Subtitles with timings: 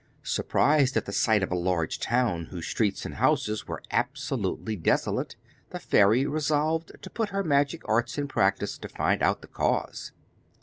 [0.23, 5.35] Surprised at the sight of a large town whose streets and houses were absolutely desolate,
[5.69, 10.11] the fairy resolved to put her magic arts in practice to find out the cause.